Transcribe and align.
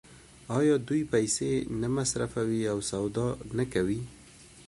آیا 0.57 0.75
دوی 0.87 1.01
پیسې 1.13 1.51
نه 1.81 1.87
مصرفوي 1.97 2.61
او 2.71 2.77
سودا 2.89 3.27
نه 3.57 3.65
کوي؟ 3.73 4.01